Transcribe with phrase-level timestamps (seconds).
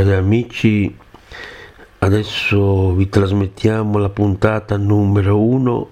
[0.00, 0.96] Cari amici,
[1.98, 5.90] adesso vi trasmettiamo la puntata numero uno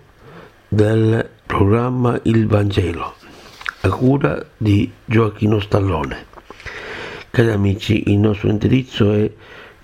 [0.66, 3.16] del programma Il Vangelo,
[3.82, 6.24] a cura di Gioacchino Stallone.
[7.29, 9.30] Cari amici, il nostro indirizzo è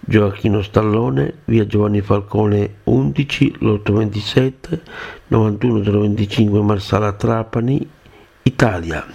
[0.00, 4.82] Gioacchino Stallone, via Giovanni Falcone 11, lotto 27,
[5.26, 7.86] 91025 Marsala Trapani,
[8.44, 9.06] Italia.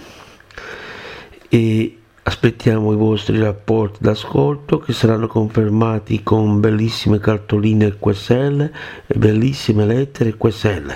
[1.48, 1.99] E
[2.30, 8.70] Aspettiamo i vostri rapporti d'ascolto che saranno confermati con bellissime cartoline QSL
[9.08, 10.94] e bellissime lettere QSL.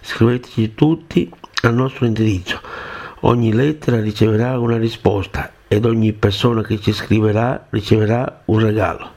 [0.00, 1.30] Scriveteci tutti
[1.62, 2.60] al nostro indirizzo.
[3.20, 9.10] Ogni lettera riceverà una risposta ed ogni persona che ci scriverà riceverà un regalo.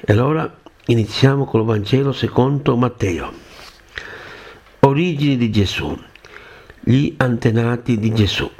[0.00, 0.52] E allora
[0.86, 3.32] iniziamo col Vangelo secondo Matteo.
[4.80, 5.96] Origini di Gesù.
[6.80, 8.50] Gli antenati di Gesù.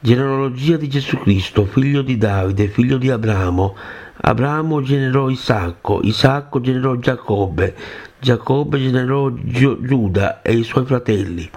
[0.00, 3.76] Genealogia di Gesù Cristo, figlio di Davide, figlio di Abramo.
[4.20, 7.74] Abramo generò Isacco, Isacco generò Giacobbe,
[8.20, 11.50] Giacobbe generò Gio- Giuda e i suoi fratelli.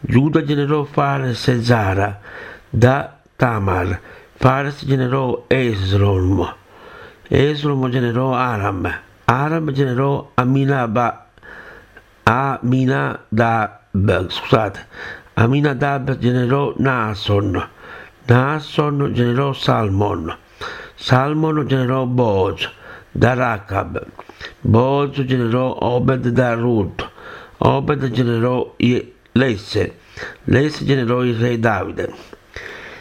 [0.00, 2.20] Giuda generò Fares e Zara,
[2.68, 4.00] da Tamar.
[4.34, 6.54] Fares generò Esrom,
[7.28, 8.90] Esrom generò Aram,
[9.26, 11.26] Aram generò Aminaba,
[12.22, 13.78] Aminadab,
[14.28, 14.86] scusate,
[15.40, 17.66] Aminadab generò Nason,
[18.26, 20.36] Nason generò Salmon,
[20.94, 22.68] Salmon generò Boaz,
[23.10, 24.04] da Racab,
[24.60, 27.08] Boaz generò Obed da Ruth,
[27.56, 28.74] Obed generò
[29.32, 29.94] Lesse,
[30.44, 32.12] Lesse generò il re Davide,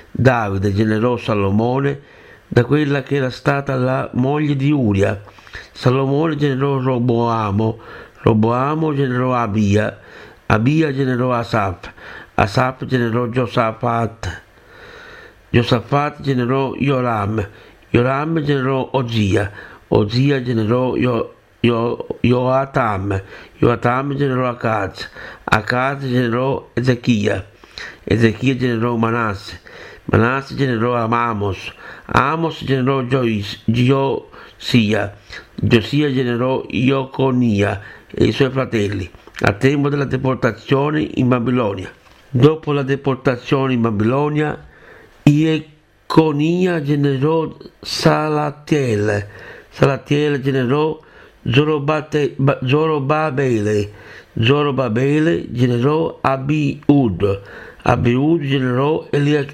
[0.10, 2.00] Davide generò Salomone
[2.48, 5.22] da quella che era stata la moglie di Uria,
[5.74, 7.80] Salomone generò Roboamo,
[8.22, 10.00] Roboamo generò Abia,
[10.52, 11.92] Abia generò Asaf,
[12.40, 14.42] Asaf generò Giosafat,
[15.52, 17.46] Giosafat generò Joram,
[17.90, 19.52] Joram generò Ozia,
[19.90, 23.22] Ozia generò Io, Io, Joatam,
[23.58, 25.10] Joatam generò Akaz,
[25.44, 27.46] Akaz generò Ezechia,
[28.06, 29.60] Ezechia generò Manasse,
[30.06, 31.74] Manasse generò Amos,
[32.06, 33.04] Amos generò
[33.66, 35.14] Giosia,
[35.56, 39.12] Giosia generò Ioconia e i suoi fratelli,
[39.42, 41.98] a tempo della deportazione in Babilonia.
[42.32, 44.64] Dopo la deportazione in Babilonia,
[45.24, 47.52] Ieconia generò
[47.82, 49.28] Salatiel,
[49.72, 51.00] Salatiel generò
[51.42, 52.32] Zorobabele,
[54.40, 57.42] Zorobabele generò Abiud,
[57.82, 59.08] Abiud generò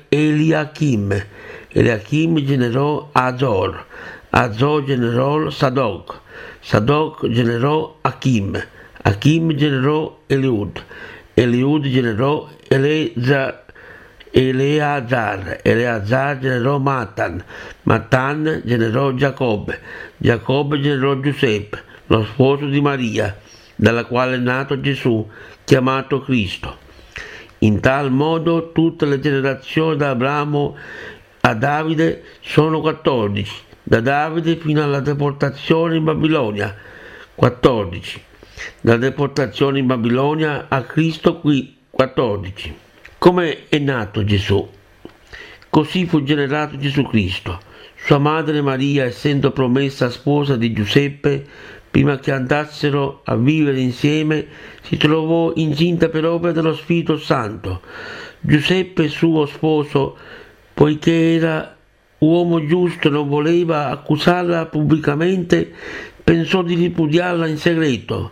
[0.10, 1.24] Eliachim,
[1.70, 3.86] Eliachim generò Azor,
[4.32, 6.20] Azor generò Sadok,
[6.60, 8.62] Sadok generò Achim,
[9.04, 10.84] Achim generò Eliud,
[11.36, 13.64] Eliud generò Eleza,
[14.32, 17.44] Eleazar, Eleazar generò Matan,
[17.84, 19.80] Matan generò Giacobbe,
[20.18, 23.38] Giacobbe generò Giuseppe, lo sposo di Maria,
[23.76, 25.28] dalla quale è nato Gesù,
[25.64, 26.78] chiamato Cristo.
[27.60, 30.76] In tal modo tutte le generazioni da Abramo
[31.42, 33.54] a Davide sono 14,
[33.84, 36.76] da Davide fino alla deportazione in Babilonia,
[37.36, 38.24] 14
[38.82, 42.76] dalla deportazione in Babilonia a Cristo qui 14.
[43.18, 44.68] Come è nato Gesù?
[45.70, 47.58] Così fu generato Gesù Cristo.
[47.96, 51.48] Sua madre Maria, essendo promessa sposa di Giuseppe,
[51.90, 54.46] prima che andassero a vivere insieme,
[54.82, 57.80] si trovò incinta per opera dello Spirito Santo.
[58.42, 60.18] Giuseppe, suo sposo,
[60.74, 61.78] poiché era
[62.18, 65.72] uomo giusto e non voleva accusarla pubblicamente,
[66.22, 68.32] pensò di ripudiarla in segreto.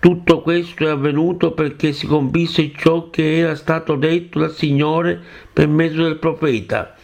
[0.00, 5.20] Tutto questo è avvenuto perché si compisse ciò che era stato detto dal Signore
[5.52, 6.96] per mezzo del profeta.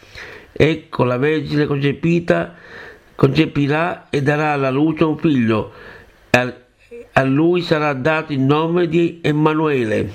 [0.51, 2.55] Ecco la Vergine concepita
[3.13, 5.71] concepirà e darà alla luce un figlio.
[6.31, 10.11] A lui sarà dato il nome di Emanuele,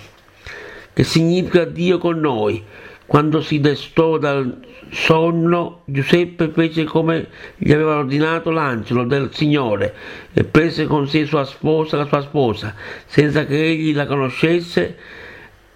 [0.92, 2.64] che significa Dio con noi.
[3.06, 4.58] Quando si destò dal
[4.92, 9.94] sonno, Giuseppe fece come gli aveva ordinato l'angelo del Signore
[10.34, 12.74] e prese con sé sua sposa, la sua sposa,
[13.06, 14.96] senza che egli la conoscesse.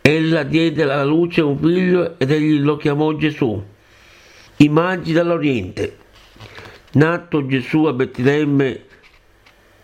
[0.03, 3.61] Ella diede alla luce un figlio ed egli lo chiamò Gesù.
[4.59, 5.97] Immagini dall'Oriente.
[6.93, 8.83] nato Gesù a Betlemme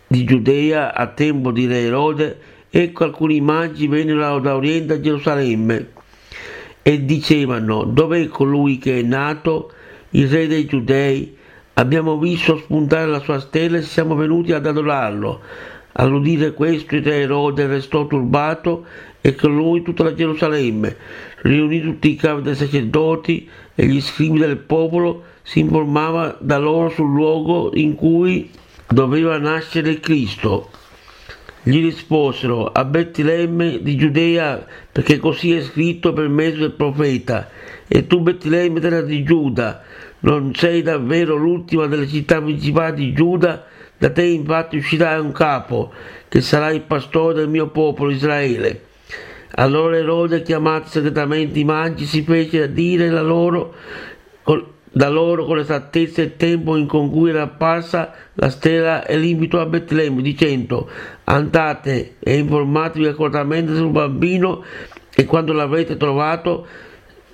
[0.07, 2.39] di Giudea a tempo di Re Erode,
[2.71, 6.01] ecco alcuni magi vennero da Oriente a Gerusalemme
[6.83, 9.73] e dicevano dov'è colui che è nato,
[10.11, 11.37] il Re dei Giudei?
[11.75, 15.41] Abbiamo visto spuntare la sua stella e siamo venuti ad adorarlo.
[15.93, 18.85] All'udire questo il re Erode restò turbato
[19.21, 20.97] e con lui tutta la Gerusalemme.
[21.43, 26.89] Riunì tutti i capi dei sacerdoti e gli scrivi del popolo, si informava da loro
[26.91, 28.51] sul luogo in cui
[28.89, 30.69] doveva nascere Cristo.
[31.65, 37.49] Gli risposero a Betlemme di Giudea perché così è scritto per mezzo del profeta.
[37.87, 39.83] E tu Betlemme terra di Giuda,
[40.21, 43.65] non sei davvero l'ultima delle città principali di Giuda?
[43.97, 45.93] Da te infatti uscirà un capo,
[46.29, 48.87] che sarà il pastore del mio popolo Israele.
[49.55, 53.75] Allora Erode, chiamati segretamente i magi, si fece a dire la loro,
[54.93, 59.67] da loro con esattezza il tempo in cui era apparsa la stella e l'invito a
[59.67, 60.89] Betlemme, dicendo
[61.25, 64.63] andate e informatevi accortamente sul bambino
[65.15, 66.67] e quando l'avrete trovato,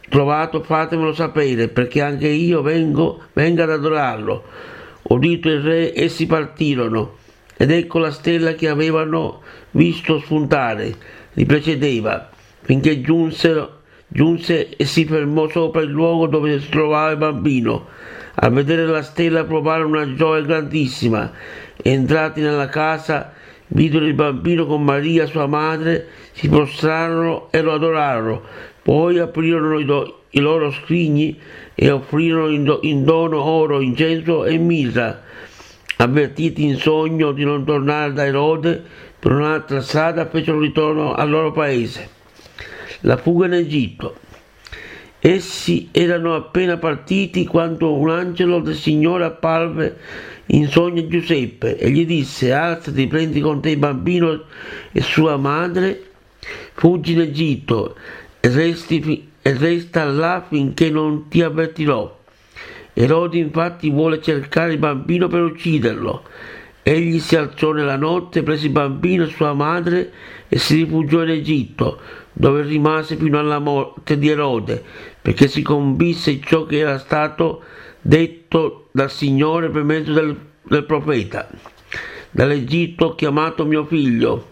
[0.09, 4.45] trovato fatemelo sapere, perché anche io vengo, venga ad adorarlo.
[5.03, 7.17] Udito il re, essi partirono,
[7.57, 10.95] ed ecco la stella che avevano visto spuntare
[11.33, 12.31] li precedeva,
[12.63, 17.87] finché giunsero, giunse e si fermò sopra il luogo dove si trovava il bambino.
[18.35, 21.31] A vedere la stella provarono una gioia grandissima.
[21.77, 23.33] Entrati nella casa,
[23.69, 28.43] videro il bambino con Maria, sua madre, si prostrarono e lo adorarono.
[28.83, 31.39] Poi aprirono i, do, i loro scrigni
[31.75, 35.23] e offrirono in, do, in dono oro, incenso e mirra.
[35.97, 38.83] Avvertiti in sogno di non tornare da Erode,
[39.19, 42.18] per un'altra strada fecero ritorno al loro paese.
[43.03, 44.17] La fuga in Egitto.
[45.21, 49.97] Essi erano appena partiti quando un angelo del Signore apparve
[50.47, 54.45] in sogno a Giuseppe e gli disse alzati, prendi con te il bambino
[54.91, 56.11] e sua madre,
[56.73, 57.97] fuggi in Egitto
[58.41, 62.17] e, resti, e resta là finché non ti avvertirò.
[62.95, 66.25] Erode infatti vuole cercare il bambino per ucciderlo
[66.89, 70.11] Egli si alzò nella notte, prese il bambino e sua madre
[70.49, 72.01] e si rifugiò in Egitto,
[72.39, 74.81] dove rimase fino alla morte di Erode,
[75.21, 77.63] perché si convisse ciò che era stato
[78.01, 81.49] detto dal Signore per mezzo del, del profeta.
[82.31, 84.47] Dall'Egitto ho chiamato mio figlio.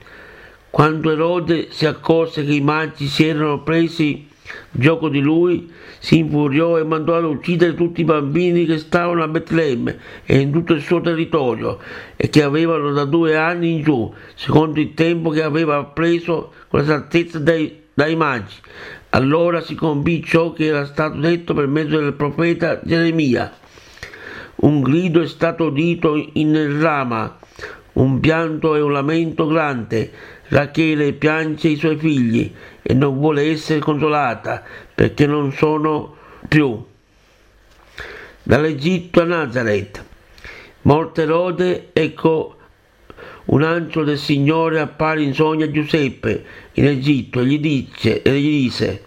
[0.69, 4.29] Quando Erode si accorse che i magi si erano presi
[4.79, 9.29] gioco di lui, si infuriò e mandò ad uccidere tutti i bambini che stavano a
[9.29, 11.79] Betlemme e in tutto il suo territorio
[12.17, 16.81] e che avevano da due anni in giù, secondo il tempo che aveva preso con
[16.81, 18.57] esattezza dai, dai magi.
[19.11, 23.51] Allora si compì ciò che era stato detto per mezzo del profeta Geremia.
[24.57, 27.39] Un grido è stato udito in Rama,
[27.95, 30.11] un pianto e un lamento grande.
[30.49, 32.53] Rachele piange i suoi figli
[32.83, 34.63] e non vuole essere consolata
[34.95, 36.17] perché non sono
[36.49, 36.85] più.
[38.43, 40.05] Dall'Egitto a Nazareth.
[40.83, 42.57] Morte Erode, ecco
[43.47, 46.45] un angelo del Signore appare in sogno a Giuseppe
[46.75, 49.05] in Egitto e gli, dice, e gli disse,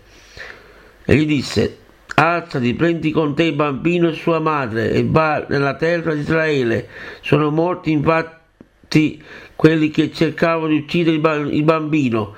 [1.05, 1.77] e gli disse,
[2.15, 6.87] alzati, prendi con te il bambino e sua madre e va nella terra di Israele.
[7.21, 8.38] Sono morti infatti
[9.55, 12.35] quelli che cercavano di uccidere il bambino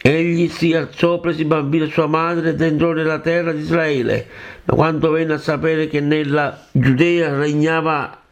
[0.00, 4.26] Egli si alzò, prese il bambino e sua madre ed entrò nella terra di Israele.
[4.64, 8.22] Ma quando venne a sapere che nella Giudea regnava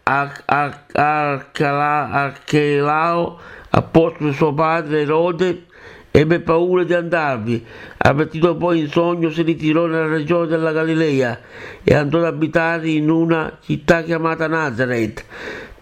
[2.14, 3.38] Archelao,
[3.70, 5.64] apostolo suo padre Erode,
[6.12, 7.66] ebbe paura di andarvi.
[7.96, 11.40] Avvertito poi in sogno, si ritirò nella regione della Galilea
[11.82, 15.24] e andò ad abitare in una città chiamata Nazareth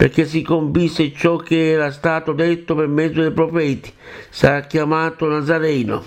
[0.04, 3.90] perché si compisse ciò che era stato detto per mezzo dei profeti,
[4.28, 6.04] sarà chiamato Nazareno.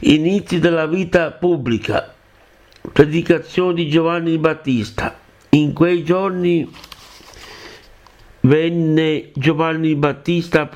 [0.00, 2.12] Inizi della vita pubblica,
[2.92, 5.16] predicazione di Giovanni Battista.
[5.50, 6.68] In quei giorni
[8.40, 10.68] venne Giovanni Battista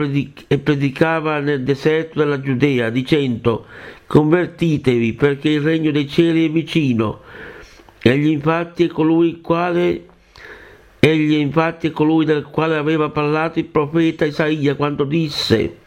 [0.46, 3.66] e predicava nel deserto della Giudea, dicendo,
[4.06, 7.22] convertitevi perché il regno dei cieli è vicino.
[8.00, 10.04] Egli infatti è colui il quale
[11.02, 15.78] Egli infatti è colui del quale aveva parlato il profeta Isaia quando disse,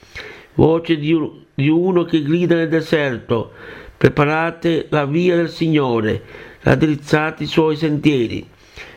[0.56, 1.14] voce di,
[1.70, 3.52] uno che grida nel deserto,
[3.96, 6.24] preparate la via del Signore,
[6.62, 8.50] raddrizzate i suoi sentieri.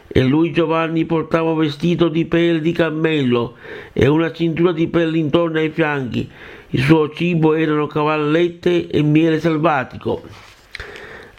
[0.08, 3.56] E lui Giovanni portava un vestito di pelle di cammello
[3.92, 6.26] e una cintura di pelle intorno ai fianchi.
[6.70, 10.22] Il suo cibo erano cavallette e miele selvatico.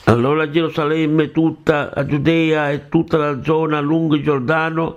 [0.10, 4.96] Allora Gerusalemme, tutta la Giudea e tutta la zona lungo il Giordano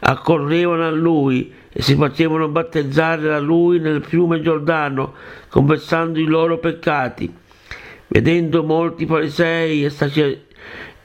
[0.00, 5.14] accorrevano a lui e si facevano battezzare da lui nel fiume Giordano,
[5.48, 7.32] confessando i loro peccati.
[8.08, 10.40] Vedendo molti farisei e, sacer-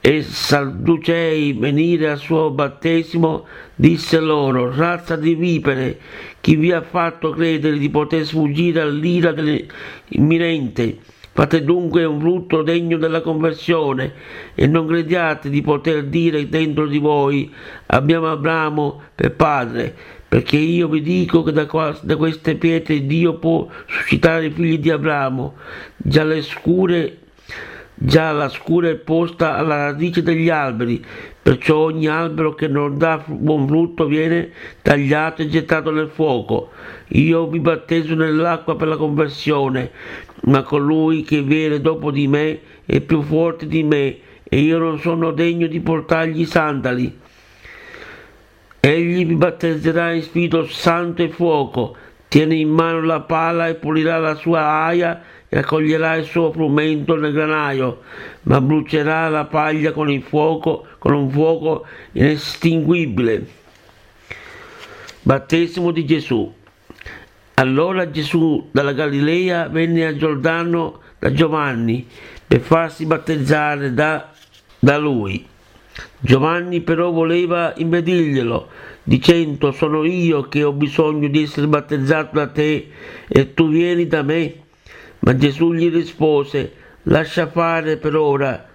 [0.00, 6.00] e sadducei venire al suo battesimo, disse loro, razza di vipere,
[6.40, 10.98] chi vi ha fatto credere di poter sfuggire all'ira dell'imminente?
[11.36, 14.10] Fate dunque un frutto degno della conversione
[14.54, 17.52] e non crediate di poter dire dentro di voi
[17.88, 19.94] abbiamo Abramo per padre,
[20.26, 24.78] perché io vi dico che da, qua, da queste pietre Dio può suscitare i figli
[24.78, 25.56] di Abramo.
[25.98, 27.18] Già le scure
[27.98, 31.02] Già la scura è posta alla radice degli alberi,
[31.40, 34.50] perciò ogni albero che non dà buon frutto viene
[34.82, 36.72] tagliato e gettato nel fuoco.
[37.08, 39.92] Io vi battezzo nell'acqua per la conversione,
[40.46, 44.98] ma colui che viene dopo di me è più forte di me e io non
[45.00, 47.18] sono degno di portargli i sandali.
[48.78, 51.96] Egli vi battezzerà in Spirito Santo e fuoco,
[52.28, 57.16] tiene in mano la pala e pulirà la sua aia e raccoglierà il suo frumento
[57.16, 58.02] nel granaio,
[58.42, 63.46] ma brucerà la paglia con il fuoco, con un fuoco inestinguibile.
[65.22, 66.54] Battesimo di Gesù.
[67.58, 72.06] Allora Gesù dalla Galilea venne a Giordano da Giovanni
[72.46, 74.30] per farsi battezzare da,
[74.78, 75.42] da lui.
[76.18, 78.68] Giovanni però voleva impedirglielo,
[79.02, 82.90] dicendo sono io che ho bisogno di essere battezzato da te
[83.26, 84.54] e tu vieni da me.
[85.20, 88.68] Ma Gesù gli rispose, lascia fare per ora,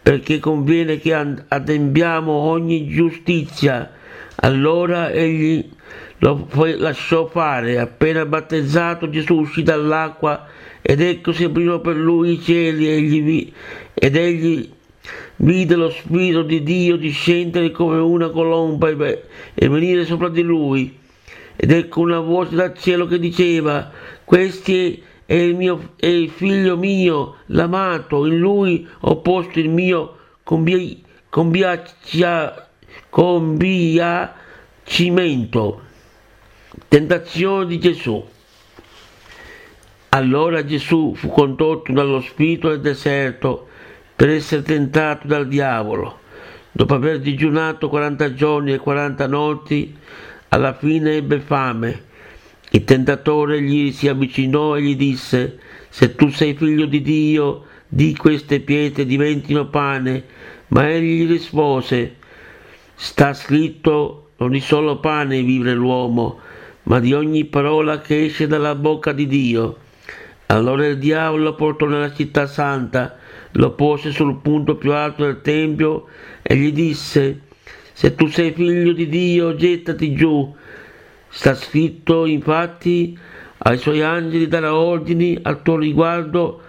[0.00, 3.90] perché conviene che adempiamo ogni giustizia.
[4.36, 5.78] Allora egli
[6.18, 7.78] lo lasciò fare.
[7.78, 10.46] Appena battezzato Gesù uscì dall'acqua
[10.82, 13.52] ed ecco si aprirono per lui i cieli egli
[13.94, 14.70] ed egli
[15.36, 19.22] vide lo Spirito di Dio discendere come una colomba e,
[19.54, 20.98] e venire sopra di lui.
[21.56, 23.90] Ed ecco una voce dal cielo che diceva,
[24.24, 30.16] questi è il, mio, è il figlio mio, l'amato, in lui ho posto il mio
[30.42, 32.68] combi, combiaccia,
[34.90, 35.82] combiacimento.
[36.88, 38.22] Tentazione di Gesù.
[40.10, 43.68] Allora Gesù fu condotto dallo Spirito nel deserto
[44.16, 46.18] per essere tentato dal diavolo.
[46.72, 49.96] Dopo aver digiunato 40 giorni e 40 notti,
[50.48, 52.08] alla fine ebbe fame
[52.72, 58.14] il tentatore gli si avvicinò e gli disse, se tu sei figlio di Dio, di
[58.14, 60.24] queste pietre diventino pane.
[60.68, 62.16] Ma egli gli rispose,
[62.94, 66.40] sta scritto, non di solo pane vive l'uomo,
[66.84, 69.76] ma di ogni parola che esce dalla bocca di Dio.
[70.46, 73.16] Allora il diavolo lo portò nella città santa,
[73.52, 76.06] lo pose sul punto più alto del tempio
[76.42, 77.42] e gli disse,
[77.92, 80.54] se tu sei figlio di Dio, gettati giù,
[81.32, 83.16] Sta scritto infatti
[83.58, 86.60] ai suoi angeli darà ordini al tuo riguardo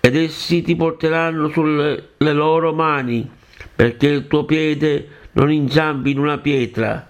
[0.00, 3.30] ed essi ti porteranno sulle loro mani
[3.76, 7.06] perché il tuo piede non inciampi in una pietra.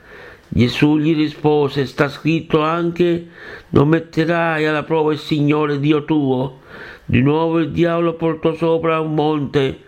[0.46, 3.28] Gesù gli rispose, sta scritto anche,
[3.70, 6.60] non metterai alla prova il Signore Dio tuo.
[7.04, 9.80] Di nuovo il diavolo portò sopra un monte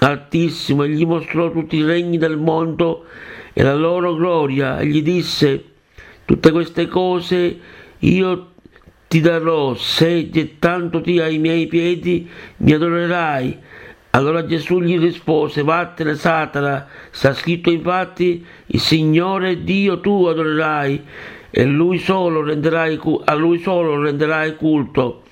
[0.00, 3.04] altissimo e gli mostrò tutti i regni del mondo
[3.52, 5.64] e la loro gloria e gli disse,
[6.24, 7.58] Tutte queste cose
[7.98, 8.52] io
[9.08, 12.28] ti darò se gettandoti ai miei piedi
[12.58, 13.58] mi adorerai.
[14.14, 21.02] Allora Gesù gli rispose, vattene Satana, sta scritto infatti, il Signore Dio tu adorerai
[21.50, 25.22] e lui solo renderai, a lui solo renderai culto.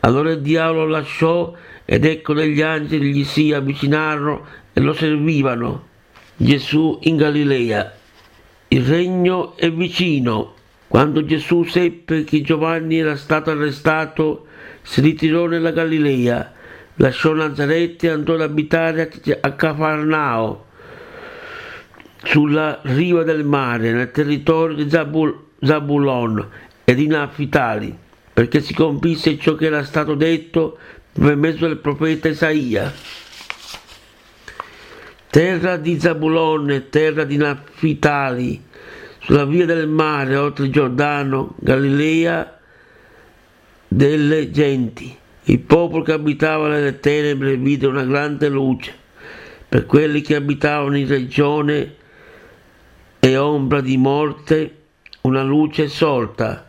[0.00, 1.52] Allora il diavolo lasciò
[1.84, 5.88] ed ecco degli angeli gli si avvicinarono e lo servivano.
[6.34, 7.92] Gesù in Galilea.
[8.68, 10.54] Il regno è vicino.
[10.88, 14.46] Quando Gesù seppe che Giovanni era stato arrestato,
[14.80, 16.52] si ritirò nella Galilea,
[16.96, 20.66] lasciò Nazareth e andò ad abitare a Cafarnao,
[22.24, 26.48] sulla riva del mare, nel territorio di Zabul- Zabulon
[26.84, 27.96] e di Naftali,
[28.32, 30.78] perché si compisse ciò che era stato detto
[31.12, 32.92] per mezzo del profeta Isaia.
[35.28, 38.62] Terra di Zabulon e terra di Naftali,
[39.18, 42.58] sulla via del mare, oltre Giordano, Galilea
[43.88, 45.16] delle genti.
[45.44, 48.94] Il popolo che abitava nelle tenebre vide una grande luce.
[49.68, 51.96] Per quelli che abitavano in regione
[53.18, 54.76] e ombra di morte,
[55.22, 56.68] una luce sorta.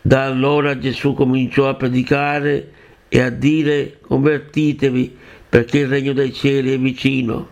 [0.00, 2.72] Da allora Gesù cominciò a predicare
[3.08, 5.16] e a dire convertitevi
[5.48, 7.48] perché il regno dei cieli è vicino.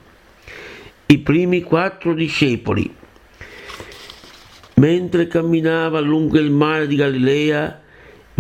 [1.06, 2.94] I primi quattro discepoli.
[4.74, 7.82] Mentre camminava lungo il mare di Galilea,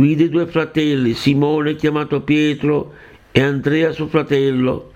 [0.00, 2.94] vide due fratelli, Simone chiamato Pietro
[3.32, 4.92] e Andrea suo fratello,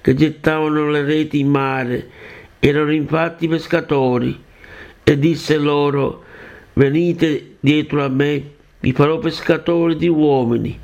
[0.00, 2.10] che gettavano le reti in mare,
[2.58, 4.36] erano infatti pescatori,
[5.04, 6.24] e disse loro,
[6.72, 8.50] venite dietro a me,
[8.80, 10.76] vi farò pescatori di uomini.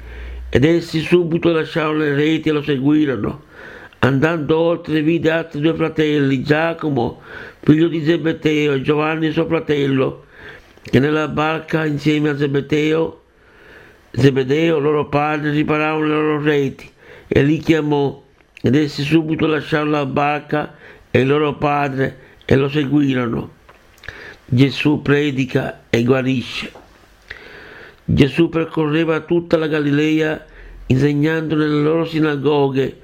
[0.48, 3.42] Ed essi subito lasciarono le reti e lo seguirono.
[3.98, 7.22] Andando oltre vide altri due fratelli, Giacomo,
[7.60, 10.26] figlio di Zebeteo, e Giovanni suo fratello,
[10.80, 13.22] che nella barca insieme a Zebeteo,
[14.16, 16.88] Zebedeo, loro padre, riparavano le loro reti,
[17.26, 18.22] e li chiamò,
[18.62, 20.74] ed essi subito lasciarono la barca
[21.10, 23.50] e il loro padre e lo seguirono.
[24.44, 26.72] Gesù predica e guarisce.
[28.04, 30.44] Gesù percorreva tutta la Galilea
[30.86, 33.00] insegnando nelle loro sinagoghe,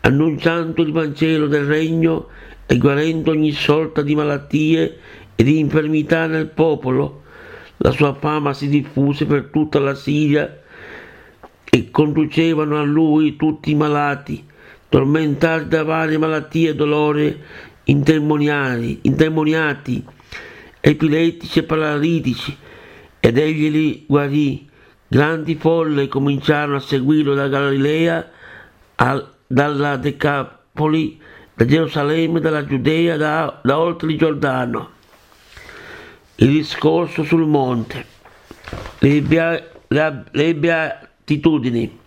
[0.00, 2.28] annunciando il Vangelo del Regno
[2.66, 4.98] e guarendo ogni sorta di malattie
[5.34, 7.22] e di infermità nel popolo.
[7.78, 10.62] La sua fama si diffuse per tutta la Siria
[11.64, 14.44] e conducevano a lui tutti i malati,
[14.88, 17.38] tormentati da varie malattie e
[17.84, 20.04] indemoniati, indemoniati
[20.80, 22.56] epilettici e paralitici,
[23.20, 24.68] ed egli li guarì.
[25.08, 28.30] Grandi folle cominciarono a seguirlo da Galilea,
[28.96, 31.20] al, dalla Decapoli,
[31.54, 34.94] da Gerusalemme, dalla Giudea, da, da oltre il Giordano.
[36.36, 38.04] Il discorso sul monte,
[38.98, 41.98] le, bea, le, le beatitudini.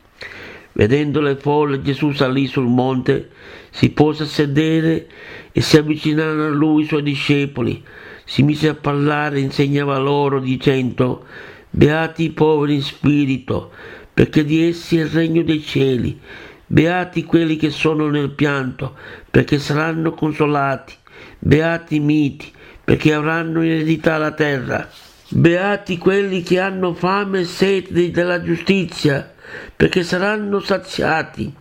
[0.72, 3.32] Vedendo le folle, Gesù salì sul monte,
[3.70, 5.08] si pose a sedere
[5.52, 7.84] e si avvicinarono a lui i suoi discepoli
[8.30, 11.26] si mise a parlare e insegnava loro dicendo
[11.72, 13.72] Beati i poveri in spirito,
[14.14, 16.20] perché di essi è il regno dei cieli.
[16.68, 18.96] Beati quelli che sono nel pianto,
[19.32, 20.94] perché saranno consolati.
[21.40, 22.52] Beati i miti,
[22.90, 24.90] perché avranno in eredità la terra.
[25.28, 29.32] Beati quelli che hanno fame e sete della giustizia,
[29.76, 31.54] perché saranno saziati.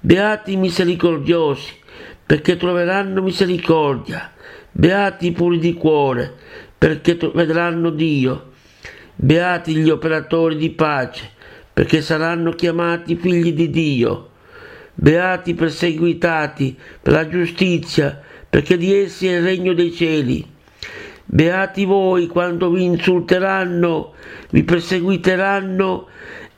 [0.00, 1.70] Beati i misericordiosi,
[2.24, 4.32] perché troveranno misericordia.
[4.72, 6.32] Beati i puri di cuore,
[6.78, 8.52] perché vedranno Dio.
[9.14, 11.30] Beati gli operatori di pace,
[11.74, 14.30] perché saranno chiamati figli di Dio.
[14.94, 20.52] Beati i perseguitati per la giustizia, perché di essi è il regno dei cieli.
[21.26, 24.12] Beati voi quando vi insulteranno,
[24.50, 26.06] vi perseguiteranno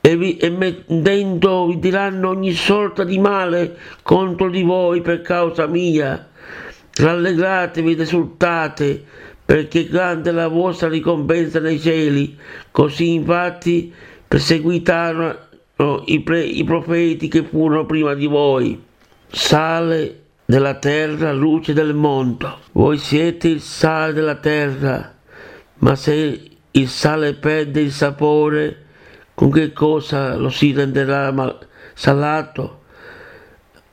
[0.00, 5.66] e, vi, e mettendo vi diranno ogni sorta di male contro di voi per causa
[5.66, 6.28] mia.
[6.94, 9.04] Rallegratevi ed esultate,
[9.44, 12.36] perché grande è la vostra ricompensa nei cieli.
[12.70, 13.92] Così infatti
[14.26, 18.82] perseguitarono i, pre- i profeti che furono prima di voi.
[19.28, 22.60] Sale della terra, luce del mondo.
[22.72, 25.12] Voi siete il sale della terra,
[25.78, 28.84] ma se il sale perde il sapore,
[29.34, 32.82] con che cosa lo si renderà mal- salato?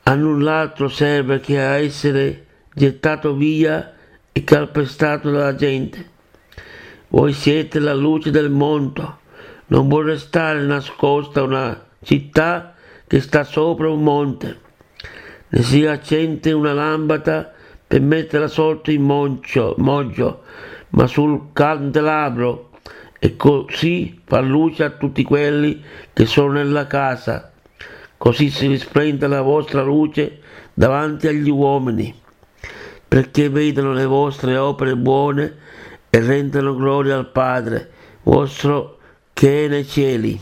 [0.04, 3.92] A null'altro serve che a essere gettato via
[4.30, 6.12] e calpestato dalla gente.
[7.08, 9.18] Voi siete la luce del mondo,
[9.66, 12.74] non può restare nascosta una città
[13.06, 14.60] che sta sopra un monte.
[15.54, 17.52] Ne si accende una lampada
[17.86, 20.42] per metterla sotto in moncio, moggio,
[20.90, 22.70] ma sul candelabro,
[23.20, 25.80] e così fa luce a tutti quelli
[26.12, 27.52] che sono nella casa.
[28.16, 30.40] Così si risplenda la vostra luce
[30.74, 32.12] davanti agli uomini
[33.06, 35.56] perché vedano le vostre opere buone
[36.10, 37.92] e rendano gloria al Padre
[38.24, 38.98] vostro
[39.32, 40.36] che è nei cieli.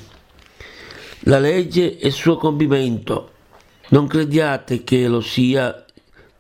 [1.25, 3.32] La legge è il suo compimento.
[3.93, 5.85] Non crediate che lo sia,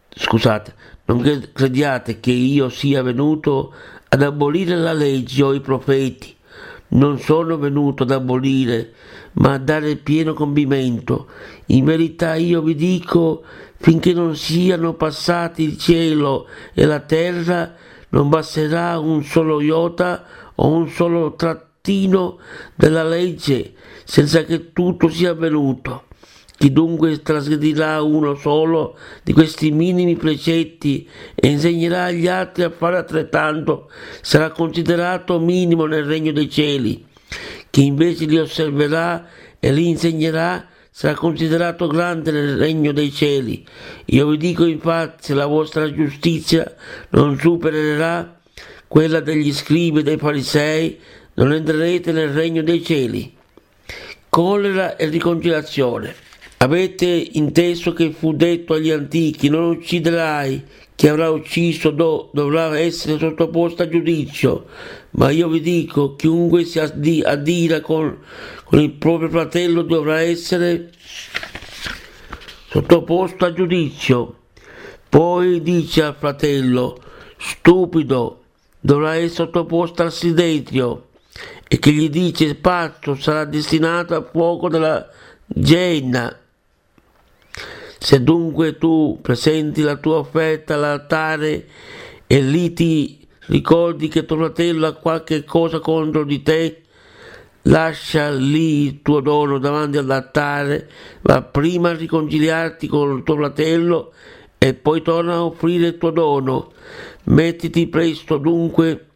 [0.09, 1.21] scusate, non
[1.53, 3.75] crediate che io sia venuto
[4.09, 6.35] ad abolire la legge o i profeti.
[6.89, 8.95] Non sono venuto ad abolire,
[9.35, 11.27] ma a dare pieno compimento.
[11.67, 13.43] In verità io vi dico
[13.77, 17.75] finché non siano passati il cielo e la terra,
[18.09, 22.39] non basterà un solo iota o un solo trattino
[22.75, 26.05] della legge senza che tutto sia avvenuto.
[26.63, 32.99] Chi dunque trasgredirà uno solo di questi minimi precetti e insegnerà agli altri a fare
[32.99, 37.05] altrettanto sarà considerato minimo nel regno dei cieli.
[37.69, 39.27] Chi invece li osserverà
[39.59, 43.67] e li insegnerà sarà considerato grande nel regno dei cieli.
[44.05, 46.73] Io vi dico infatti, se la vostra giustizia
[47.09, 48.39] non supererà
[48.87, 50.97] quella degli scribi e dei farisei,
[51.35, 53.35] non entrerete nel regno dei cieli.
[54.29, 56.22] Collera e riconciliazione.
[56.63, 63.19] Avete inteso che fu detto agli antichi, non ucciderai, chi avrà ucciso do, dovrà essere
[63.19, 64.67] sottoposto a giudizio,
[65.11, 68.17] ma io vi dico, chiunque si adira con,
[68.63, 70.93] con il proprio fratello dovrà essere
[72.69, 74.37] sottoposto a giudizio.
[75.09, 77.03] Poi dice al fratello,
[77.39, 78.45] stupido,
[78.79, 81.09] dovrà essere sottoposto al silenzio
[81.67, 85.09] e che gli dice pazzo sarà destinato al fuoco della
[85.47, 86.37] genna.
[88.05, 91.67] Se dunque tu presenti la tua offerta all'altare
[92.27, 96.83] e lì ti ricordi che tuo fratello ha qualche cosa contro di te,
[97.63, 104.13] lascia lì il tuo dono davanti all'altare, va prima a riconciliarti con il tuo fratello
[104.59, 106.73] e poi torna a offrire il tuo dono.
[107.27, 109.11] Mettiti presto dunque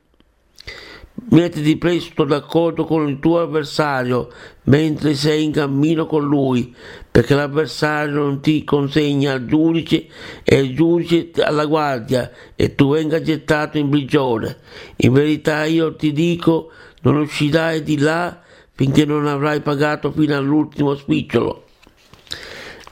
[1.18, 4.28] Mettiti presto d'accordo con il tuo avversario
[4.64, 6.74] mentre sei in cammino con lui,
[7.10, 10.08] perché l'avversario non ti consegna al giudice
[10.44, 14.58] e il giudice alla guardia e tu venga gettato in prigione.
[14.96, 20.94] In verità io ti dico, non uscirai di là finché non avrai pagato fino all'ultimo
[20.94, 21.64] spicciolo.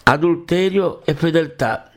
[0.05, 1.93] Adulterio e fedeltà.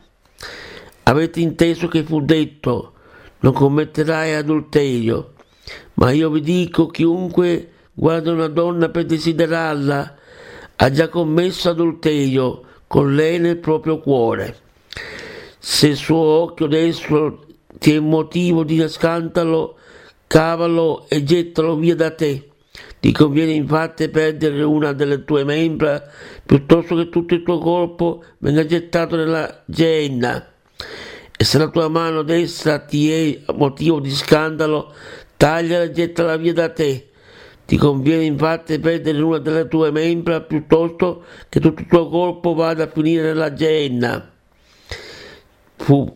[1.04, 2.94] Avete inteso che fu detto,
[3.40, 5.32] non commetterai adulterio
[5.98, 10.16] ma io vi dico, chiunque guarda una donna per desiderarla,
[10.76, 14.56] ha già commesso adulterio con lei nel proprio cuore.
[15.58, 17.46] Se il suo occhio destro
[17.80, 19.78] ti è motivo di scandalo,
[20.28, 22.50] cavalo e gettalo via da te.
[23.00, 26.02] Ti conviene infatti perdere una delle tue membra
[26.46, 30.52] piuttosto che tutto il tuo corpo venga gettato nella genna.
[31.36, 34.94] E se la tua mano destra ti è motivo di scandalo,
[35.38, 37.10] Tagliala e gettala via da te.
[37.66, 42.84] Ti conviene infatti perdere una delle tue membra piuttosto che tutto il tuo corpo vada
[42.84, 44.32] a finire nella genna.
[45.76, 46.16] Fu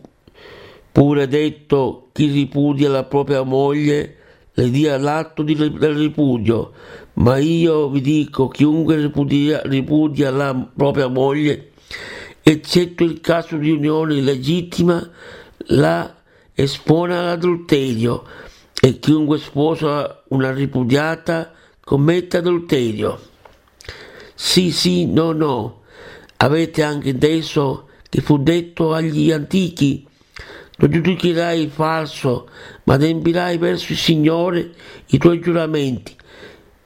[0.90, 4.16] pure detto chi ripudia la propria moglie
[4.54, 6.72] le dia l'atto di, del ripudio,
[7.14, 11.70] ma io vi dico chiunque ripudia, ripudia la propria moglie,
[12.42, 15.08] eccetto il caso di unione illegittima,
[15.68, 16.14] la
[16.54, 18.24] espone all'adulterio
[18.84, 21.52] e chiunque sposa una ripudiata
[21.84, 23.16] commette adulterio.
[24.34, 25.82] Sì, sì, no, no.
[26.38, 30.04] Avete anche inteso che fu detto agli antichi,
[30.78, 32.48] non giudicherai il falso,
[32.82, 34.72] ma adempirai verso il Signore
[35.06, 36.16] i tuoi giuramenti.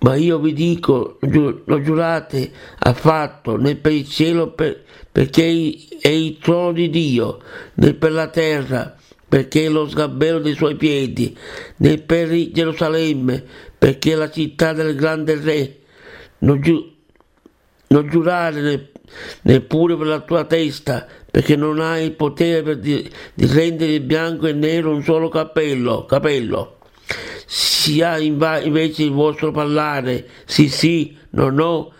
[0.00, 6.37] Ma io vi dico, lo giurate affatto, né per il cielo per, perché è il
[6.40, 7.40] trono di Dio,
[7.76, 8.95] né per la terra,
[9.29, 11.37] perché lo sgabello dei suoi piedi,
[11.77, 13.45] né per Gerusalemme,
[13.77, 15.79] perché la città del grande re.
[16.39, 16.93] Non, giu-
[17.89, 18.93] non giurare
[19.43, 24.53] neppure per la tua testa, perché non hai il potere di, di, rendere bianco e
[24.53, 26.05] nero un solo capello.
[26.05, 26.79] capello.
[27.47, 31.93] Sia invece il vostro parlare, sì sì, no no,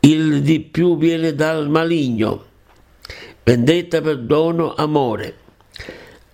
[0.00, 2.44] il di più viene dal maligno.
[3.42, 5.46] Vendetta, perdono, amore.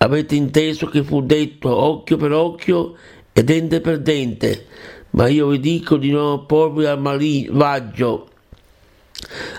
[0.04, 2.94] Avete inteso che fu detto occhio per occhio
[3.32, 4.66] e dente per dente,
[5.10, 8.28] ma io vi dico di non opporvi al malvaggio.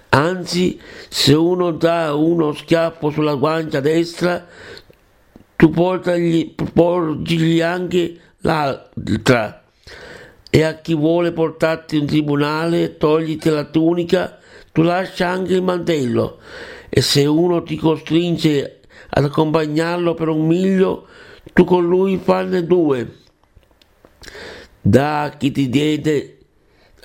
[0.10, 0.80] Anzi,
[1.10, 4.46] se uno dà uno schiaffo sulla guancia destra,
[5.56, 9.64] tu portagli, porgigli anche l'altra.
[10.48, 14.38] E a chi vuole portarti in tribunale, togliti la tunica,
[14.72, 16.38] tu lascia anche il mantello.
[16.88, 18.75] E se uno ti costringe
[19.18, 21.08] ad accompagnarlo per un miglio,
[21.54, 23.20] tu con lui fanne due.
[24.82, 26.38] Da a chi ti chiede,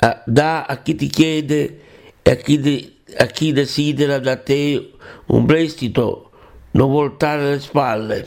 [0.00, 1.80] a, da a chi ti chiede
[2.20, 4.90] e a chi, de, a chi desidera da te
[5.26, 6.30] un prestito,
[6.72, 8.26] non voltare le spalle.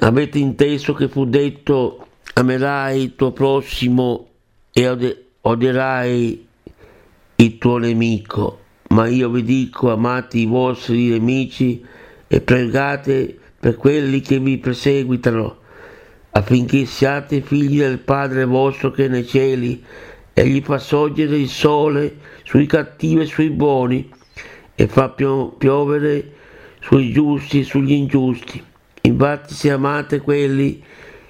[0.00, 4.28] Avete inteso che fu detto amerai il tuo prossimo
[4.72, 6.46] e odierai
[7.34, 11.90] il tuo nemico, ma io vi dico amate i vostri nemici
[12.32, 15.58] e pregate per quelli che vi perseguitano,
[16.30, 19.84] affinché siate figli del Padre vostro che è nei cieli,
[20.32, 24.10] egli fa sorgere il sole sui cattivi e sui buoni,
[24.74, 26.32] e fa piovere
[26.80, 28.64] sui giusti e sugli ingiusti.
[29.02, 30.82] Infatti se amate quelli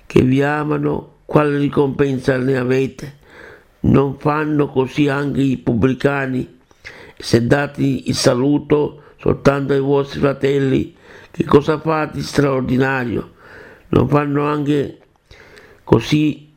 [0.07, 3.19] che vi amano, quale ricompensa ne avete?
[3.81, 6.61] Non fanno così anche i pubblicani?
[7.19, 10.97] Se date il saluto soltanto ai vostri fratelli,
[11.31, 13.35] che cosa fate di straordinario?
[13.91, 14.99] Non fanno anche
[15.85, 16.53] così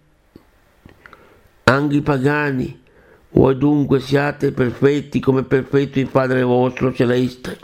[1.65, 2.82] anche i pagani?
[3.30, 7.60] Voi dunque siate perfetti come perfetto il Padre vostro celeste.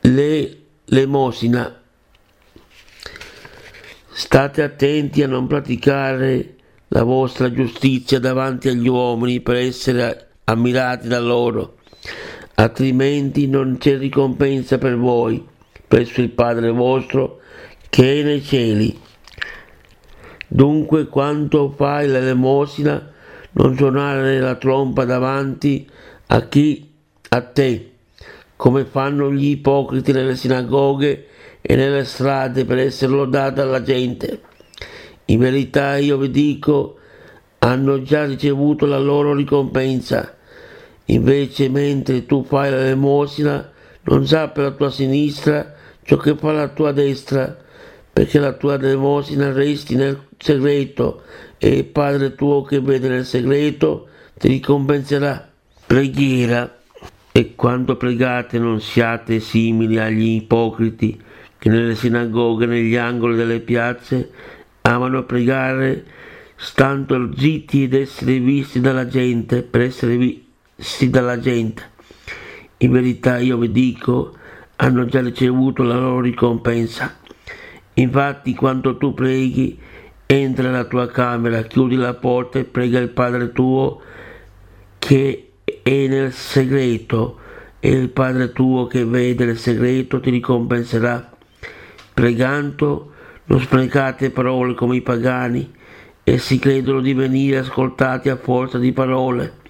[0.00, 1.80] Le, l'emosina.
[4.10, 6.56] State attenti a non praticare
[6.88, 11.78] la vostra giustizia davanti agli uomini per essere ammirati da loro,
[12.54, 15.44] altrimenti non c'è ricompensa per voi
[15.86, 17.40] presso il Padre vostro
[17.88, 18.98] che è nei cieli.
[20.48, 23.12] Dunque, quando fai l'elemosina,
[23.52, 25.88] non suonare la tromba davanti
[26.26, 26.90] a chi
[27.28, 27.92] a te,
[28.56, 31.26] come fanno gli ipocriti nelle sinagoghe
[31.60, 34.40] e nelle strade per essere lodati dalla gente.
[35.26, 36.98] In verità io vi dico,
[37.60, 40.36] hanno già ricevuto la loro ricompensa.
[41.06, 43.70] Invece mentre tu fai l'elemosina,
[44.04, 47.56] non sappi la tua sinistra ciò che fa la tua destra,
[48.12, 51.22] perché la tua elemosina resti nel segreto
[51.58, 55.50] e il Padre tuo che vede nel segreto ti ricompenserà.
[55.86, 56.78] Preghiera.
[57.32, 61.20] E quando pregate non siate simili agli ipocriti
[61.58, 64.30] che nelle sinagoghe, negli angoli delle piazze,
[64.82, 66.04] amano pregare
[66.54, 70.16] stando zitti ed essere visti dalla gente, per essere
[70.84, 71.92] visti dalla gente.
[72.78, 74.34] In verità io vi dico,
[74.76, 77.16] hanno già ricevuto la loro ricompensa.
[77.94, 79.78] Infatti quando tu preghi,
[80.26, 84.02] entra nella tua camera, chiudi la porta e prega il Padre tuo
[84.98, 87.38] che è nel segreto
[87.80, 91.32] e il Padre tuo che vede nel segreto ti ricompenserà.
[92.12, 93.12] Pregando
[93.46, 95.72] non sprecate parole come i pagani,
[96.22, 99.62] essi credono di venire ascoltati a forza di parole.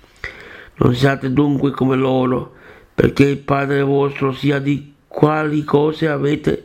[0.76, 2.54] Non siate dunque come loro,
[2.94, 6.64] perché il Padre vostro sia di quali cose avete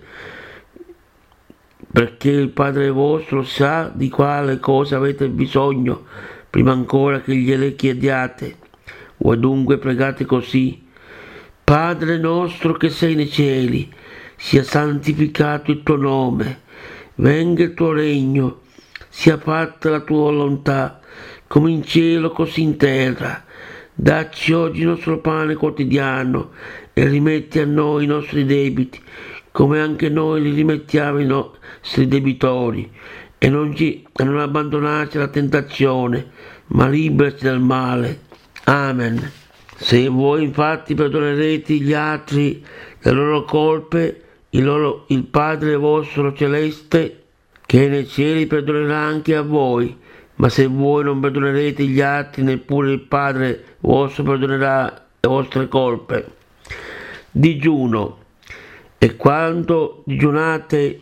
[1.91, 6.05] perché il Padre vostro sa di quale cosa avete bisogno
[6.47, 8.57] prima ancora che gliele chiediate.
[9.17, 10.85] Voi dunque pregate così.
[11.63, 13.91] Padre nostro che sei nei cieli,
[14.35, 16.61] sia santificato il tuo nome,
[17.15, 18.61] venga il tuo regno,
[19.07, 20.99] sia fatta la tua volontà,
[21.47, 23.45] come in cielo così in terra.
[24.01, 26.51] Dacci oggi il nostro pane quotidiano
[26.93, 28.97] e rimetti a noi i nostri debiti,
[29.51, 32.89] come anche noi li rimettiamo ai nostri debitori,
[33.38, 36.31] e non, ci, e non abbandonarci alla tentazione,
[36.67, 38.21] ma liberaci dal male.
[38.63, 39.31] Amen.
[39.75, 42.63] Se voi infatti perdonerete gli altri
[43.01, 47.23] le loro colpe, il, loro, il Padre vostro celeste,
[47.65, 49.93] che nei cieli perdonerà anche a voi.
[50.35, 56.37] Ma se voi non perdonerete gli altri, neppure il Padre vostro perdonerà le vostre colpe
[57.31, 58.17] digiuno
[58.97, 61.01] e quando digiunate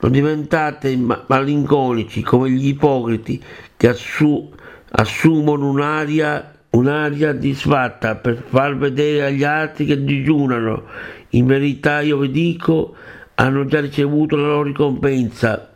[0.00, 3.42] non diventate malinconici come gli ipocriti
[3.76, 4.52] che assu-
[4.90, 10.84] assumono un'aria, un'aria disfatta per far vedere agli altri che digiunano.
[11.30, 12.94] In verità io vi dico,
[13.36, 15.72] hanno già ricevuto la loro ricompensa.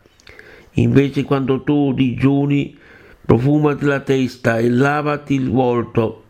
[0.75, 2.77] Invece quando tu digiuni,
[3.25, 6.25] profumati la testa e lavati il volto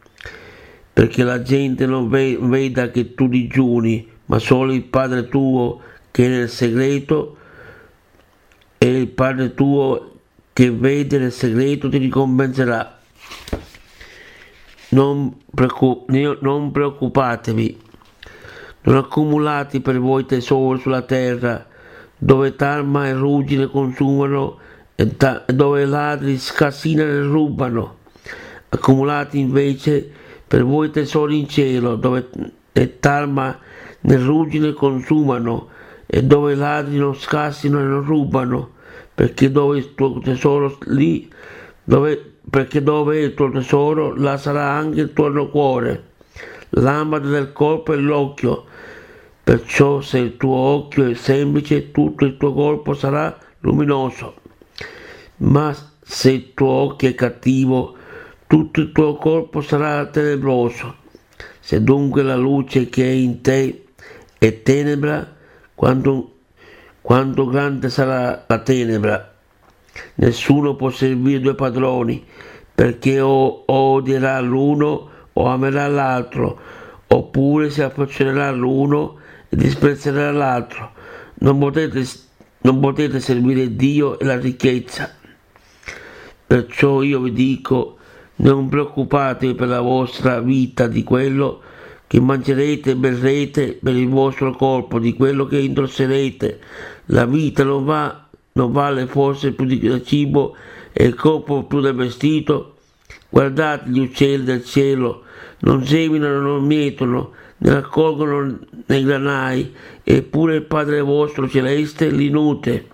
[1.02, 6.30] perché la gente non veda che tu digiuni, ma solo il Padre tuo che è
[6.30, 7.38] nel segreto
[8.78, 10.18] e il Padre tuo
[10.54, 13.00] che vede nel segreto ti ricompenserà.
[14.90, 15.38] Non,
[16.42, 17.82] non preoccupatevi,
[18.82, 21.66] non accumulate per voi tesori sulla terra,
[22.16, 24.60] dove tarma e ruggine consumano
[24.94, 25.16] e
[25.48, 27.98] dove ladri scassinano e rubano.
[28.70, 30.20] Accumulate invece
[30.52, 32.30] per voi tesori in cielo, dove
[32.74, 33.58] le tarma
[34.02, 35.70] né ruggine consumano,
[36.06, 38.72] e dove ladri non scassino e non rubano,
[39.16, 41.32] perché dove il tuo tesoro lì,
[41.86, 46.10] dove, perché dove è il tuo tesoro, là sarà anche il tuo cuore.
[46.72, 48.66] Lampada del corpo è l'occhio,
[49.42, 54.34] perciò se il tuo occhio è semplice, tutto il tuo corpo sarà luminoso.
[55.38, 57.96] Ma se il tuo occhio è cattivo,
[58.52, 60.96] tutto il tuo corpo sarà tenebroso.
[61.62, 63.86] Se dunque la luce che è in te
[64.38, 65.36] è tenebra,
[65.74, 66.40] quanto,
[67.00, 69.36] quanto grande sarà la tenebra.
[70.16, 72.26] Nessuno può servire due padroni,
[72.76, 76.60] perché o, odierà l'uno o amerà l'altro,
[77.08, 80.92] oppure si affezionerà all'uno e disprezzerà l'altro.
[81.36, 82.06] Non potete,
[82.64, 85.10] non potete servire Dio e la ricchezza.
[86.46, 87.96] Perciò io vi dico,
[88.38, 91.62] non preoccupatevi per la vostra vita di quello
[92.08, 96.60] che mangerete e berrete per il vostro corpo, di quello che indosserete.
[97.06, 100.56] La vita non, va, non vale forse più del cibo
[100.92, 102.76] e il corpo più del vestito.
[103.30, 105.24] Guardate gli uccelli del cielo,
[105.60, 112.91] non seminano, non mietono, ne raccolgono nei granai, eppure il Padre vostro celeste li nutre.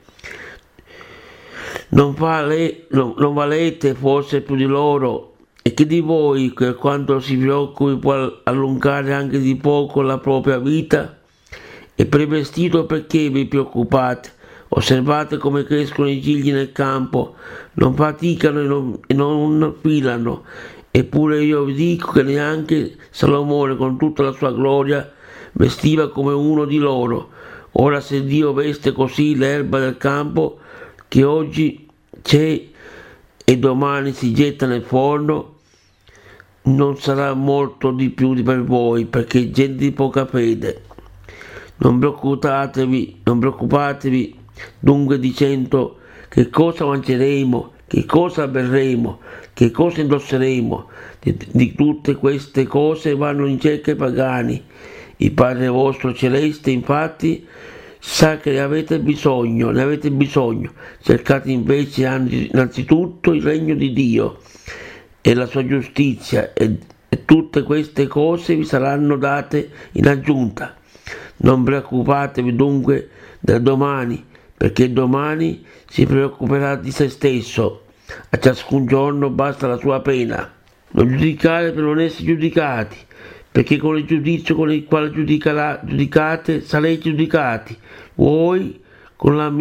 [1.89, 5.35] Non, vale, non, non valete forse più di loro
[5.67, 10.59] e chi di voi, per quanto si preoccupi, può allungare anche di poco la propria
[10.59, 11.17] vita?
[11.93, 12.25] E per
[12.85, 14.31] perché vi preoccupate?
[14.69, 17.35] Osservate come crescono i gigli nel campo,
[17.73, 20.43] non faticano e non, e non filano.
[20.89, 25.11] Eppure io vi dico che neanche Salomone con tutta la sua gloria
[25.51, 27.29] vestiva come uno di loro.
[27.73, 30.59] Ora se Dio veste così l'erba del campo
[31.07, 31.87] che oggi
[32.21, 32.61] c'è
[33.43, 35.55] e domani si getta nel forno,
[36.63, 40.83] non sarà molto di più per voi perché gente di poca fede.
[41.77, 44.37] Non preoccupatevi, non preoccupatevi
[44.79, 49.19] dunque dicendo che cosa mangeremo, che cosa berremo,
[49.53, 50.89] che cosa indosseremo.
[51.19, 54.61] Di, di tutte queste cose vanno in cerca i pagani.
[55.17, 57.47] Il Padre vostro celeste infatti
[57.99, 60.73] sa che ne avete bisogno, ne avete bisogno.
[61.01, 64.39] Cercate invece innanzitutto il regno di Dio
[65.21, 66.77] e la sua giustizia e,
[67.09, 70.75] e tutte queste cose vi saranno date in aggiunta.
[71.37, 74.23] Non preoccupatevi dunque del domani,
[74.55, 77.83] perché domani si preoccuperà di se stesso.
[78.29, 80.51] A ciascun giorno basta la sua pena.
[80.89, 82.97] Non giudicate per non essere giudicati,
[83.57, 87.75] perché con il giudizio con il quale giudicate sarete giudicati.
[88.13, 88.79] Voi
[89.15, 89.51] con la,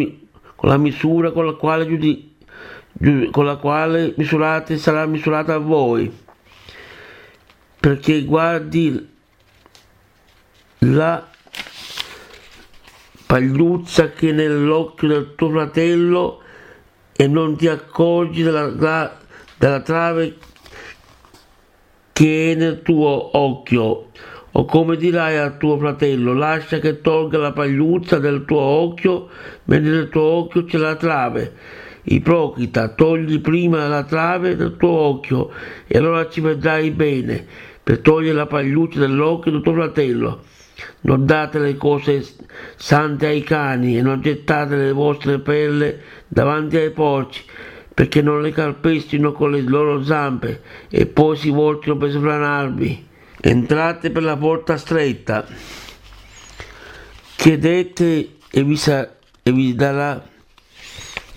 [0.55, 6.15] con la misura con la quale giudicate con la quale misurate sarà misurata a voi
[7.79, 9.09] perché guardi
[10.79, 11.27] la
[13.25, 16.41] pagliuzza che è nell'occhio del tuo fratello
[17.13, 19.17] e non ti accorgi della,
[19.57, 20.37] della trave
[22.17, 24.07] che è nel tuo occhio.
[24.53, 29.27] O come dirai al tuo fratello, lascia che tolga la pagliuzza del tuo occhio,
[29.65, 31.53] mentre nel tuo occhio c'è la trave.
[32.05, 35.51] Ipocrita, togli prima la trave del tuo occhio
[35.85, 37.45] e allora ci vedrai bene
[37.83, 40.39] per togliere la pagliuzza dell'occhio del tuo fratello.
[41.01, 42.25] Non date le cose
[42.77, 47.43] sante ai cani e non gettate le vostre perle davanti ai porci,
[47.97, 53.07] perché non le calpestino con le loro zampe e poi si voltino per sfranarvi.
[53.41, 55.43] Entrate per la porta stretta,
[57.35, 60.23] chiedete e vi, sa- e vi darà,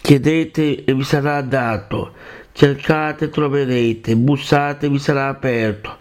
[0.02, 2.12] chiedete e vi sarà dato,
[2.52, 5.96] cercate e troverete, bussate e vi sarà aperto,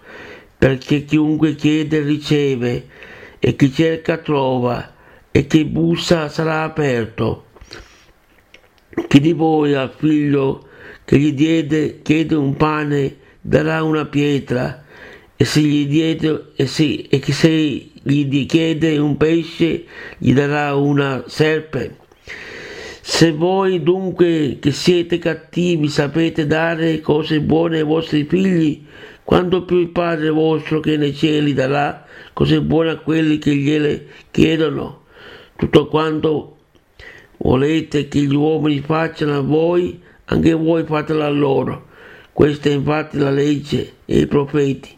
[0.57, 2.85] perché chiunque chiede riceve
[3.39, 4.93] e chi cerca trova
[5.31, 7.45] e chi bussa sarà aperto.
[9.07, 10.67] Chi di voi al figlio
[11.05, 14.85] che gli diede, chiede un pane darà una pietra
[15.35, 19.85] e se gli diede e, se, e se gli chiede un pesce
[20.17, 21.97] gli darà una serpe.
[23.01, 28.85] Se voi dunque che siete cattivi sapete dare cose buone ai vostri figli,
[29.23, 34.07] quanto più il Padre vostro che nei cieli darà cose buone a quelli che gliele
[34.29, 35.03] chiedono.
[35.55, 36.57] Tutto quanto
[37.41, 41.87] volete che gli uomini facciano a voi, anche voi fatelo a loro.
[42.33, 44.97] Questa è infatti la legge e i profeti.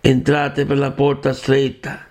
[0.00, 2.04] Entrate per la porta stretta,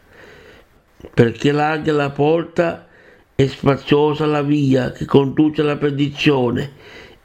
[1.14, 2.88] perché larga la porta
[3.36, 6.72] e spaziosa la via che conduce alla perdizione,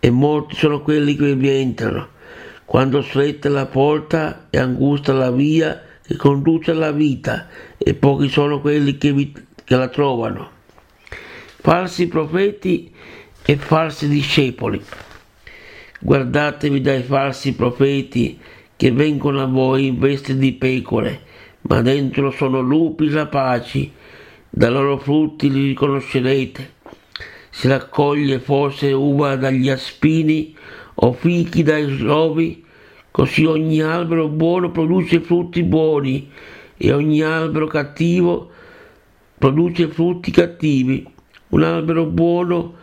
[0.01, 2.09] e molti sono quelli che vi entrano.
[2.65, 7.47] Quando stretta la porta e angusta la via che conduce alla vita
[7.79, 9.33] e pochi sono quelli che, vi,
[9.65, 10.56] che la trovano.
[11.67, 12.93] Falsi profeti
[13.45, 14.81] e falsi discepoli.
[15.99, 18.39] Guardatevi dai falsi profeti
[18.77, 21.23] che vengono a voi in veste di pecore,
[21.63, 23.91] ma dentro sono lupi rapaci,
[24.49, 26.75] dai loro frutti li riconoscerete.
[27.51, 30.57] Si raccoglie forse uva dagli aspini
[30.95, 32.65] o fichi dai rovi,
[33.11, 36.31] Così ogni albero buono produce frutti buoni
[36.77, 38.51] e ogni albero cattivo
[39.37, 41.14] produce frutti cattivi.
[41.49, 42.74] Un albero buono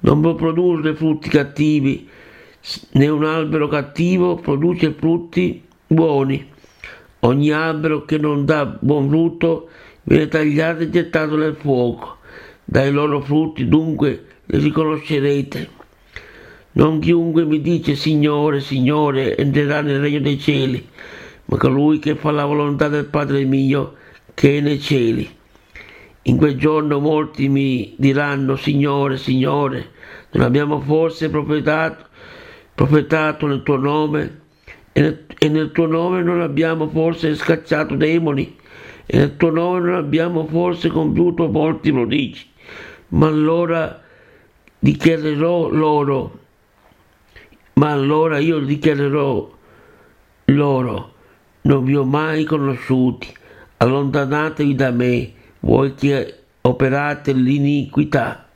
[0.00, 2.08] non può produrre frutti cattivi,
[2.92, 6.50] né un albero cattivo produce frutti buoni.
[7.20, 9.68] Ogni albero che non dà buon frutto
[10.04, 12.18] viene tagliato e gettato nel fuoco.
[12.64, 15.80] Dai loro frutti dunque li riconoscerete.
[16.72, 20.84] Non chiunque mi dice Signore, Signore, entrerà nel regno dei cieli,
[21.46, 23.94] ma colui che fa la volontà del Padre mio
[24.32, 25.28] che è nei cieli.
[26.22, 29.90] In quel giorno molti mi diranno Signore, Signore,
[30.32, 32.06] non abbiamo forse profetato,
[32.74, 34.40] profetato nel tuo nome
[34.92, 38.56] E nel, e nel tuo nome non abbiamo forse scacciato demoni?
[39.06, 42.46] E nel tuo nome non abbiamo forse compiuto molti prodigi?
[43.08, 44.00] Ma allora
[44.78, 46.38] dichiarerò loro,
[47.74, 49.50] ma allora io dichiarerò
[50.46, 51.14] loro,
[51.62, 53.28] non vi ho mai conosciuti,
[53.78, 55.32] allontanatevi da me,
[55.62, 58.46] voi che operate l'iniquità.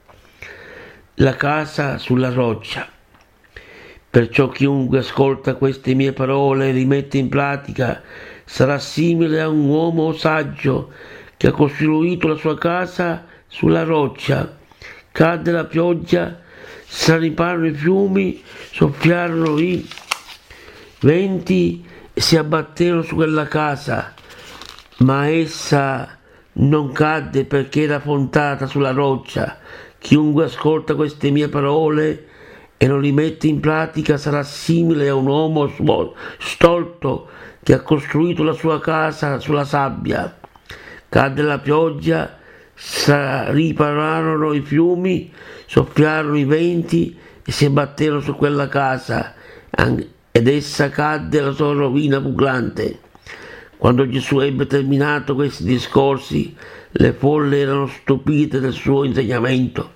[1.14, 2.88] La casa sulla roccia.
[4.08, 8.02] Perciò chiunque ascolta queste mie parole e li mette in pratica
[8.44, 10.92] sarà simile a un uomo saggio
[11.36, 14.56] che ha costruito la sua casa sulla roccia.
[15.12, 16.40] Cadde la pioggia,
[16.86, 19.86] straniparono i fiumi, soffiarono i
[21.00, 21.84] venti
[22.14, 24.14] e si abbatterono su quella casa,
[24.98, 26.15] ma essa
[26.58, 29.58] non cadde perché era fontata sulla roccia.
[29.98, 32.26] Chiunque ascolta queste mie parole
[32.76, 35.72] e non li mette in pratica sarà simile a un uomo
[36.38, 37.28] stolto
[37.62, 40.38] che ha costruito la sua casa sulla sabbia.
[41.08, 42.38] Cadde la pioggia,
[43.48, 45.32] ripararono i fiumi,
[45.66, 49.34] soffiarono i venti e si abbatterono su quella casa
[50.30, 53.00] ed essa cadde la sua rovina pugante.
[53.78, 56.56] Quando Gesù ebbe terminato questi discorsi,
[56.90, 59.92] le folle erano stupite del suo insegnamento.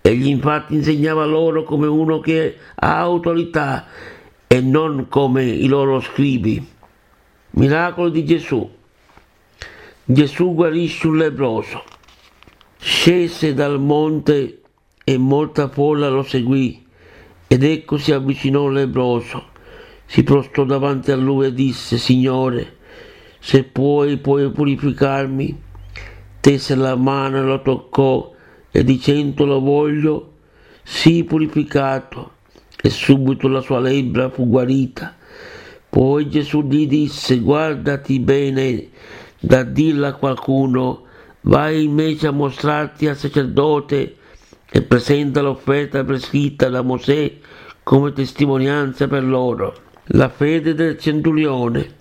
[0.00, 3.86] Egli infatti insegnava loro come uno che ha autorità
[4.46, 6.64] e non come i loro scribi.
[7.50, 8.70] Miracolo di Gesù.
[10.04, 11.82] Gesù guarisce un lebroso.
[12.78, 14.60] Scese dal monte
[15.02, 16.84] e molta folla lo seguì
[17.48, 19.48] ed ecco si avvicinò il lebroso.
[20.04, 22.75] Si prostrò davanti a lui e disse, Signore,
[23.46, 25.62] se puoi, puoi purificarmi.
[26.40, 28.34] Tese la mano e lo toccò
[28.72, 30.32] e dicendo lo voglio,
[30.82, 32.32] sii purificato.
[32.82, 35.14] E subito la sua lebbra fu guarita.
[35.88, 38.88] Poi Gesù gli disse, guardati bene
[39.38, 41.04] da dirla a qualcuno,
[41.42, 44.16] vai invece a mostrarti al sacerdote
[44.68, 47.32] e presenta l'offerta prescritta da Mosè
[47.84, 49.72] come testimonianza per loro.
[50.06, 51.95] La fede del centurione.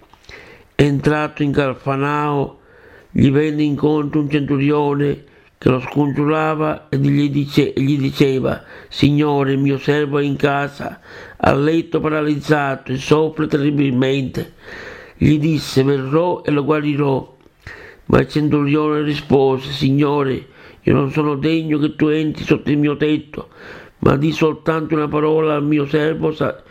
[0.78, 2.60] Entrato in Carfanao,
[3.10, 5.24] gli venne incontro un centurione
[5.58, 11.00] che lo scongiurava e gli, dice, gli diceva, Signore, mio servo è in casa,
[11.38, 14.54] a letto paralizzato e soffre terribilmente.
[15.16, 17.38] Gli disse, verrò e lo guarirò.
[18.08, 20.48] Ma il centurione rispose, Signore,
[20.82, 23.48] io non sono degno che tu entri sotto il mio tetto,
[24.00, 26.62] ma di soltanto una parola al mio servo sa-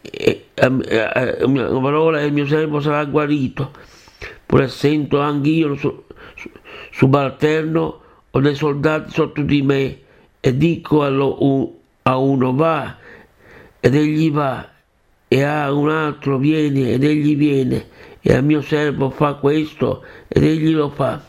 [0.00, 3.70] e, e, una parola e il mio servo sarà guarito.
[4.44, 6.04] Pur essendo anch'io su,
[6.34, 6.50] su,
[6.90, 8.00] subalterno,
[8.30, 9.98] ho dei soldati sotto di me
[10.40, 12.96] e dico a uno va
[13.80, 14.68] ed egli va
[15.26, 17.88] e a un altro viene ed egli viene
[18.20, 21.22] e al mio servo fa questo ed egli lo fa.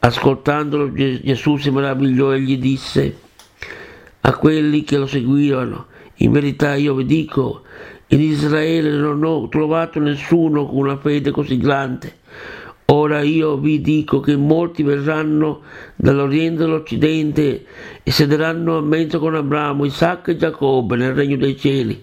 [0.00, 3.18] Ascoltandolo Gesù si meravigliò e gli disse
[4.22, 7.62] a quelli che lo seguivano, in verità io vi dico,
[8.12, 12.18] in Israele non ho trovato nessuno con una fede così grande.
[12.86, 15.60] Ora io vi dico che molti verranno
[15.94, 17.64] dall'Oriente all'Occidente
[18.02, 22.02] e sederanno a mezzo con Abramo, Isacco e Giacobbe nel regno dei cieli,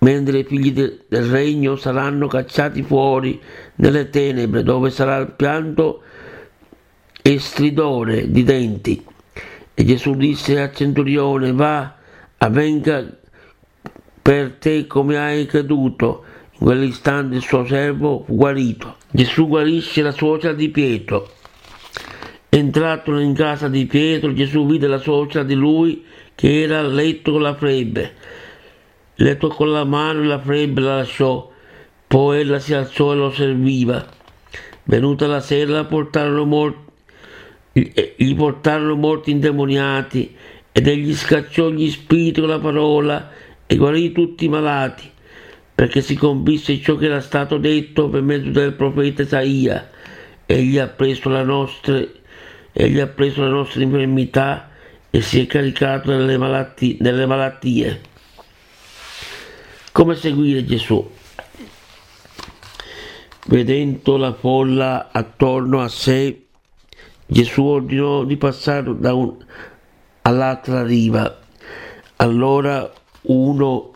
[0.00, 3.40] mentre i figli de- del regno saranno cacciati fuori
[3.76, 6.02] nelle tenebre, dove sarà il pianto
[7.22, 9.04] e stridore di denti.
[9.74, 11.94] E Gesù disse al centurione, va,
[12.38, 13.19] avvenga
[14.30, 16.22] per te come hai creduto.
[16.52, 18.94] In quell'istante il suo servo fu guarito.
[19.10, 21.28] Gesù guarisce la suocera di Pietro.
[22.48, 26.04] Entrato in casa di Pietro, Gesù vide la suocera di lui
[26.36, 28.14] che era a letto con la febbre.
[29.16, 31.50] Le toccò la mano e la febbre la lasciò.
[32.06, 34.06] Poi ella si alzò e lo serviva.
[34.84, 36.88] Venuta la sera portarono morti
[37.72, 40.36] gli portarono molti indemoniati
[40.70, 45.08] ed egli scacciò gli spiriti con la parola e guarì tutti i malati,
[45.72, 49.88] perché si compisse ciò che era stato detto per mezzo del profeta Isaia.
[50.44, 52.04] Egli ha preso la nostra,
[52.72, 54.70] egli ha preso la nostra infermità
[55.08, 56.36] e si è caricato delle
[56.98, 58.00] delle malattie.
[59.92, 61.08] Come seguire Gesù?
[63.46, 66.46] Vedendo la folla attorno a sé,
[67.24, 69.36] Gesù ordinò di passare da un,
[70.22, 71.38] all'altra riva.
[72.16, 73.92] Allora uno,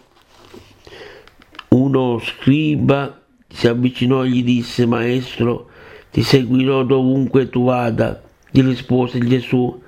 [1.68, 3.20] uno scriba
[3.54, 5.68] si avvicinò e gli disse, Maestro,
[6.10, 8.20] ti seguirò dovunque tu vada.
[8.50, 9.80] Gli rispose Gesù,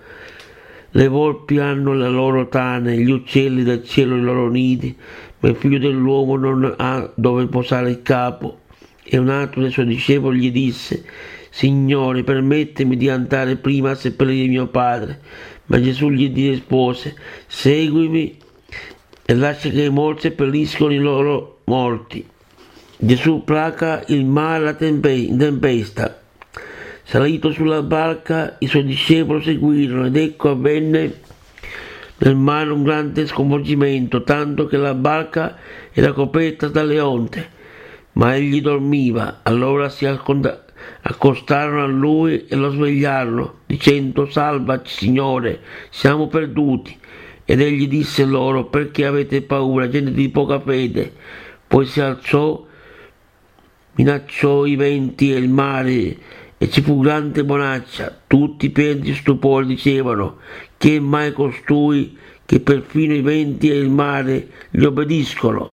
[0.90, 4.96] Le volpi hanno la loro tane, gli uccelli del cielo i loro nidi,
[5.40, 8.60] ma il figlio dell'uomo non ha dove posare il capo.
[9.02, 11.04] E un altro dei suoi discepoli gli disse,
[11.50, 15.20] Signore, permettimi di andare prima a seppellire mio padre.
[15.66, 17.16] Ma Gesù gli rispose,
[17.46, 18.36] seguimi
[19.26, 22.26] e lascia che i morti seppelliscono i loro morti.
[22.96, 26.20] Gesù placa il mare alla tempesta
[27.08, 31.20] Salito sulla barca, i suoi discepoli seguirono ed ecco avvenne
[32.16, 35.56] nel mare un grande sconvolgimento, tanto che la barca
[35.92, 37.48] era coperta dalle onde,
[38.14, 39.38] ma egli dormiva.
[39.44, 45.60] Allora si accostarono a lui e lo svegliarono, dicendo Salvaci, Signore,
[45.90, 46.98] siamo perduti.
[47.48, 51.12] Ed egli disse loro, perché avete paura, gente di poca fede?
[51.68, 52.66] Poi si alzò,
[53.94, 56.16] minacciò i venti e il mare
[56.58, 58.22] e ci fu grande bonaccia.
[58.26, 60.38] Tutti pieni di stupore dicevano,
[60.76, 65.68] che mai costui che perfino i venti e il mare gli obbediscono.